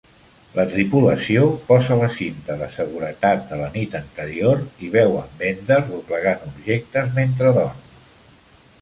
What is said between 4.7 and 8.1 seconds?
i veuen Bender doblegant objectes mentre dorm.